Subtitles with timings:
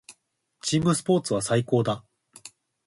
[0.61, 2.03] チームスポーツは最高だ。